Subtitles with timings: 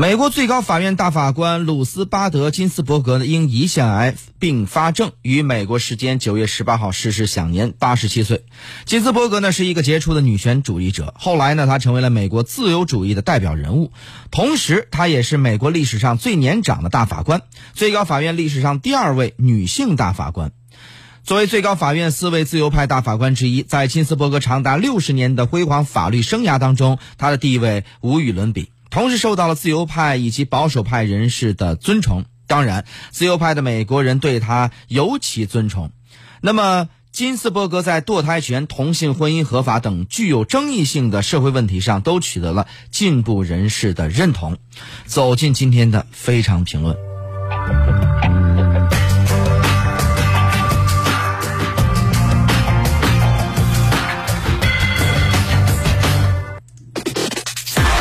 [0.00, 8.44] 美国最高法院大法官鲁斯巴德金斯伯格呢，因胰腺癌并发症，于美国时间九月十八号逝世，享年八十七岁。
[8.84, 13.90] 金斯伯格呢是一个杰出的女权主义者，后来呢，她成为了美国自由主义的代表人物，
[14.30, 17.42] 同时她也是美国历史上最年长的大法官，
[17.72, 20.52] 最高法院历史上第二位女性大法官。
[21.24, 28.70] 作为最高法院四位自由派大法官之一，在金斯伯格长达六十年的辉煌法律生涯当中，她的地位无与伦比。
[28.98, 35.92] 同时受到了自由派以及保守派人士的尊崇，当然，自由派的美国人对他尤其尊崇。
[36.40, 44.58] 那么，金斯伯格在堕胎权、同性婚姻合法等具有争议性的社会问题上，都取得了进步人士的认同。
[45.06, 46.96] 走进今天的非常评论。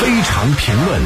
[0.00, 1.02] 非常评论。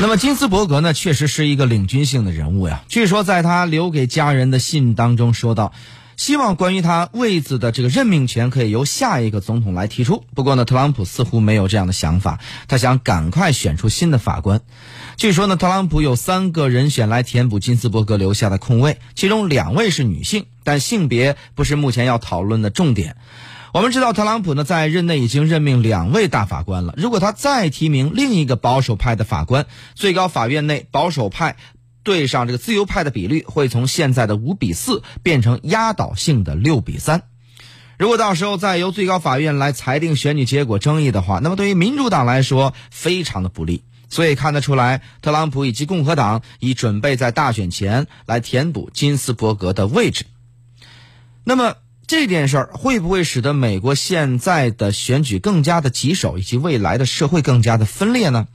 [0.00, 2.82] 那么金斯伯格呢，确实是一个领军性的人物呀。
[2.88, 5.72] 据说在他留给家人的信当中说到，
[6.16, 10.24] 希望关于他位子的这个任命权可以由下一个总统来提出。
[10.34, 14.62] 不过呢，特朗普似乎没有这样的想法，他想赶快选出新的法官。
[15.18, 23.16] 据说呢，特朗普有三个人选来填补金斯伯格留下的空位，其中两位是女性，但性别不是目前要讨论的重点。
[23.72, 26.92] 我们知道，特朗普呢在任内已经任命两位大法官了。
[26.98, 29.64] 如果他再提名另一个保守派的法官，
[29.94, 31.56] 最高法院内保守派
[32.02, 37.22] 对上这个自由派的比率会从现在的五比四变成压倒性的六比三。
[37.98, 43.84] 如果到时候再由最高法院来裁定选举结果争议的话，那么对于民主党来说非常的不利。
[44.10, 50.26] 所以看得出来，特朗普以及共和党已准备在大选前来填补金斯伯格的位置。
[51.44, 51.76] 那么。
[52.12, 58.48] 这件事儿会不会使得美国现在的选举更加的棘手，以及未来的社会更加的分裂呢？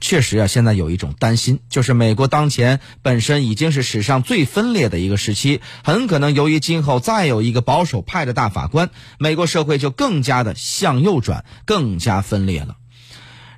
[0.00, 12.74] 确实啊，现在有一种担心，就是美国当前本身已经是史上最分裂的一个时期，很可能由于今后再有一个保守派的大法官，美国社会就更加的向右转，更加分裂了。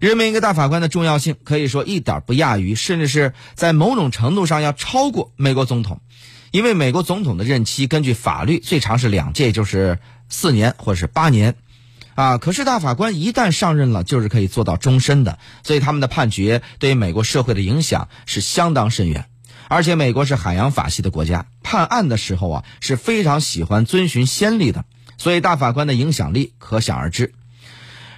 [0.00, 6.02] 任命一个大法官的重要性可以说一点不亚于，甚至是在某种程度上要超过美国总统。
[6.50, 9.98] 因为美国总统的任期根据法律最长是两届，就是
[10.28, 11.56] 四年或者是八年，
[12.14, 19.26] 啊，可是大法官一旦上任了，就是可以做到终身的，所以他们的判决对于美国社会的影响是相当深远。
[19.68, 24.84] 而且美国是海洋法系的国家，判案的时候啊是非常喜欢遵循先例的，
[25.18, 27.34] 所以大法官的影响力可想而知。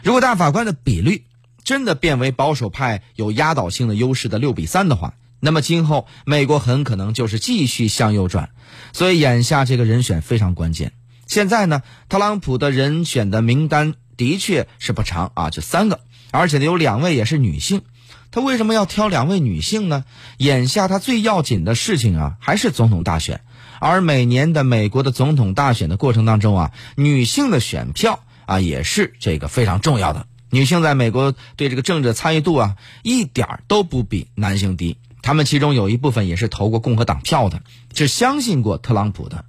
[0.03, 1.25] 如果大法官的比率
[1.65, 8.51] 真的变为保守派有压倒性的优势的六比三的话，那么今后美国很可能就是继续向右转，
[8.93, 10.93] 所以眼下这个人选非常关键。
[11.27, 16.01] 现在呢，特朗普的人选的名单的确是不长啊，就三个，
[16.31, 17.83] 而且呢有两位也是女性。
[18.31, 20.05] 他为什么要挑两位女性呢？
[20.37, 23.41] 眼下他最要紧的事情啊还是总统大选，
[23.81, 30.27] 而每年的美国的总统大选的过程当中啊，女性的选票啊也是这个非常重要的。
[30.51, 34.99] 女性在美国对这个政治参与度啊一点都不比男性低。
[35.23, 37.63] 他们其中有一部分也是投过共和党票的，
[37.95, 39.45] 是相信过特朗普的。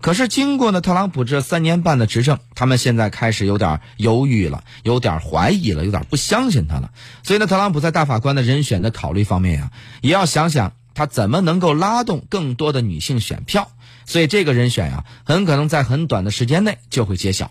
[0.00, 6.90] 可是经过呢特朗普这三年半的执政，他们现在开始有点犹豫了，有点怀疑了，有点不相信他了。
[7.22, 9.70] 所以呢，特朗普在大法官的人选的考虑方面呀，
[10.02, 13.70] 也要想想他怎么能够拉动更多的女性选票。
[14.04, 17.50] 所以这个人选呀，很可能在很短的时间内就会揭晓。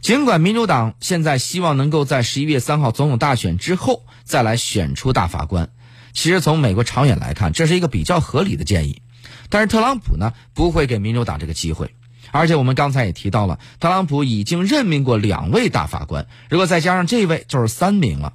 [0.00, 5.68] 尽管民主党现在希望能够在十一月三号总统大选之后再来选出大法官。
[6.12, 9.02] 其实从美国长远来看，这是一个比较合理的建议，
[9.48, 11.94] 但是特朗普呢不会给民主党这个机会，
[12.30, 18.34] 而且我们刚才也提到了，特朗普已经任命过两位大法官，如果再加上这位，就是三名了。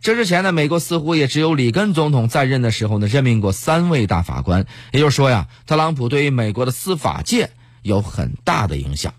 [0.00, 7.50] 这之前呢，美国似乎也只有里根总统在任的时候呢，任命过三位大法官，也就是说呀，特朗普对于美国的司法界
[7.82, 9.12] 有很大的影响。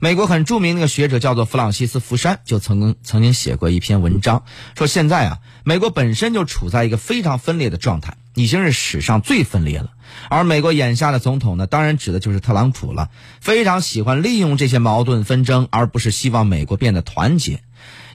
[0.00, 4.44] 美国很著名那个学者叫做弗朗西斯·福山，就曾经曾经写过一篇文章，
[4.76, 9.90] 说现在啊，美国本身就处在一个非常分裂的状态，已经是史上最分裂了。
[10.28, 13.10] 而美国眼下的总统呢，当然指的就是特朗普了，
[13.40, 17.60] 非常喜欢利用这些矛盾纷争，而不是希望美国变得团结。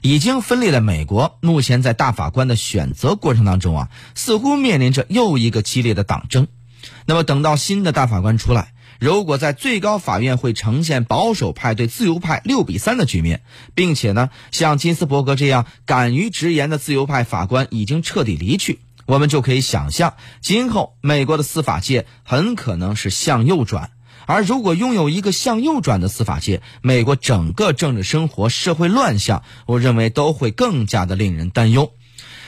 [0.00, 6.48] 已经分裂的美国，目前在大法官的选择过程当中啊，似乎面临着又一个激烈的党争。
[7.04, 8.72] 那么等到新的大法官出来。
[9.00, 13.42] 如果在最高法院会呈现保守派对自由派六比三的局面，
[13.74, 23.90] 并且呢，像金斯伯格这样敢于直言的自由派法官已经彻底离去，我们就可以想象，今后美国的司法界很可能是向右转，
[24.26, 31.92] 而如果拥有一个向右转的司法界，美国整个政治生活、社会乱象，我认为都会更加的令人担忧。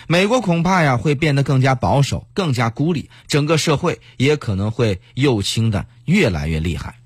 [0.08, 7.00] 美国恐怕呀会变得更加保守、更加孤立，整个社会也可能会右倾的越来越厉害。